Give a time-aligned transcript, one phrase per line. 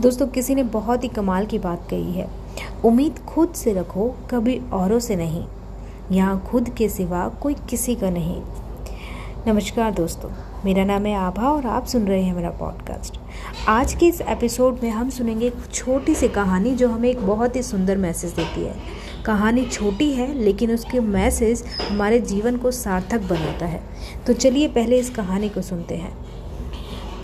[0.00, 2.28] दोस्तों, किसी ने बहुत ही कमाल की बात कही है।
[2.84, 5.44] उम्मीद खुद से रखो, कभी औरों से नहीं।
[6.12, 8.42] यहाँ खुद के सिवा कोई किसी का नहीं।
[9.46, 10.30] नमस्कार दोस्तों,
[10.64, 13.18] मेरा नाम है आभा और आप सुन रहे हैं मेरा पॉडकास्ट
[13.68, 17.56] आज के इस एपिसोड में हम सुनेंगे एक छोटी सी कहानी जो हमें एक बहुत
[17.56, 18.74] ही सुंदर मैसेज देती है।
[19.26, 23.82] कहानी छोटी है, लेकिन उसके मैसेज हमारे जीवन को सार्थक बनाता है।
[24.26, 26.16] तो चलिए पहले इस कहानी को सुनते हैं।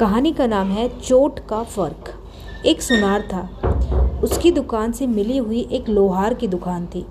[0.00, 2.17] कहानी का नाम है चोट का फ़र्क।
[2.66, 7.04] एक सुनार था। उसकी दुकान से मिली हुई एक लोहार की दुकान थी।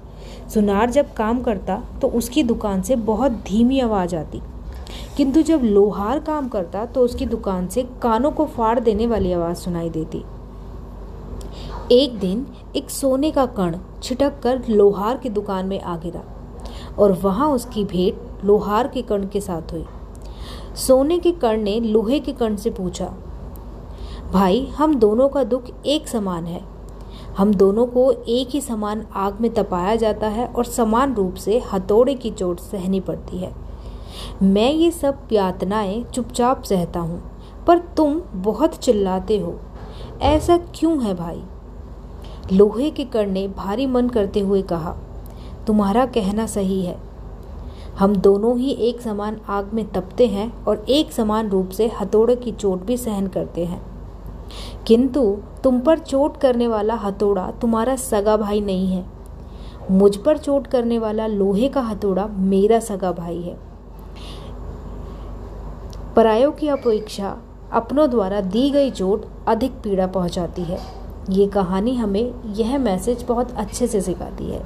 [0.54, 4.42] सुनार जब काम करता तो उसकी दुकान से बहुत धीमी आवाज़ आती।
[5.18, 9.58] किंतु जब लोहार काम करता तो उसकी दुकान से कानों को फाड़ देने वाली आवाज़
[9.58, 10.24] सुनाई देती।
[11.92, 16.24] एक दिन एक सोने का कण छिटक कर लोहार की दुकान में आ गिरा
[17.00, 19.86] और वहाँ उसकी भेंट लोहार के कण के साथ हुई।
[20.76, 23.14] सोने के कण ने लोहे के कण से पूछा
[24.34, 26.62] भाई, हम दोनों का दुख एक समान है।
[27.38, 31.62] हम दोनों को एक ही समान आग में तपाया जाता है और समान रूप से
[31.74, 33.54] हथौड़े की चोट सहनी पड़ती है।
[34.44, 37.22] मैं ये सब यातनाएँ चुपचाप सहता हूँ,
[37.68, 39.60] पर तुम बहुत चिल्लाते हो।
[40.22, 41.42] ऐसा क्यों है भाई?
[42.54, 44.96] लोहे के कण ने भारी मन करते हुए कहा,
[45.68, 46.98] तुम्हारा कहना सही है।
[48.00, 52.36] हम दोनों ही एक समान आग में तपते हैं और एक समान रूप से हथौड़े
[52.36, 53.97] की चोट भी सहन करते हैं।
[54.88, 59.06] किंतु तुम पर चोट करने वाला हथौड़ा तुम्हारा सगा भाई नहीं है।
[59.92, 63.58] मुझ पर चोट करने वाला लोहे का हथौड़ा मेरा सगा भाई है।
[66.16, 67.38] परायों की अपेक्षा
[67.72, 70.80] अपनों द्वारा दी गई चोट अधिक पीड़ा पहुंचाती है।
[71.30, 74.64] ये कहानी हमें यह मैसेज बहुत अच्छे से सिखाती है।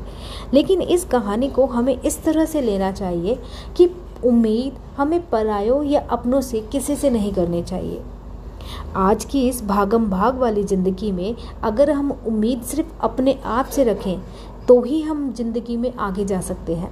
[0.53, 3.39] लेकिन इस कहानी को हमें इस तरह से लेना चाहिए
[3.77, 3.89] कि
[4.25, 8.01] उम्मीद हमें परायों या अपनों से किसी से नहीं करनी चाहिए।
[8.97, 13.83] आज की इस भागम भाग वाली ज़िंदगी में अगर हम उम्मीद सिर्फ़ अपने आप से
[13.83, 14.21] रखें
[14.67, 16.91] तो ही हम ज़िंदगी में आगे जा सकते हैं।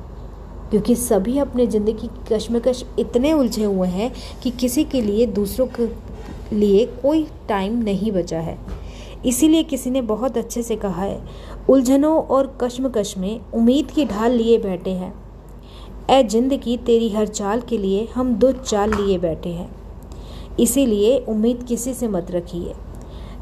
[0.69, 4.11] क्योंकि सभी अपने ज़िंदगी की कश्मकश इतने उलझे हुए हैं
[4.43, 5.87] कि किसी के लिए, दूसरों के
[6.55, 8.57] लिए कोई टाइम नहीं बचा है।
[9.25, 11.21] इसीलिए किसी ने बहुत अच्छे से कहा है,
[11.69, 15.13] उलझनों और कश्मकश में उम्मीद की ढाल लिए बैठे हैं।
[16.09, 19.69] ए ज़िंदगी तेरी हर चाल के लिए हम दो चाल लिए बैठे हैं।
[20.59, 22.73] इसीलिए उम्मीद किसी से मत रखिए।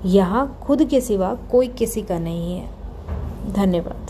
[0.06, 2.70] यहाँ खुद के सिवा कोई किसी का नहीं है।
[3.54, 4.06] धन्यवाद।